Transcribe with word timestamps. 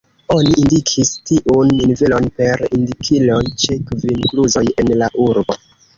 Oni 0.35 0.53
indikis 0.61 1.11
tiun 1.31 1.73
nivelon 1.81 2.25
per 2.39 2.63
indikiloj 2.79 3.43
ĉe 3.65 3.77
kvin 3.91 4.25
kluzoj 4.33 4.65
en 4.85 4.91
la 5.03 5.13
urbo. 5.29 5.61